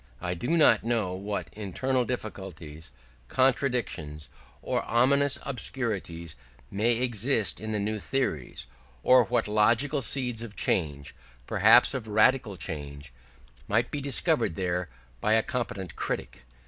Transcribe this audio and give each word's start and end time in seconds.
I 0.19 0.33
do 0.33 0.57
not 0.57 0.83
know 0.83 1.13
what 1.13 1.51
internal 1.53 2.05
difficulties, 2.05 2.89
contradictions, 3.27 4.29
or 4.63 4.81
ominous 4.85 5.37
obscurities 5.43 6.35
may 6.71 6.93
exist 6.97 7.59
in 7.59 7.71
the 7.71 7.77
new 7.77 7.99
theories, 7.99 8.65
or 9.03 9.25
what 9.25 9.47
logical 9.47 10.01
seeds 10.01 10.41
of 10.41 10.55
change, 10.55 11.13
perhaps 11.45 11.93
of 11.93 12.07
radical 12.07 12.57
change, 12.57 13.13
might 13.67 13.91
be 13.91 14.01
discovered 14.01 14.55
there 14.55 14.89
by 15.19 15.33
a 15.33 15.43
competent 15.43 15.95
critic. 15.95 16.45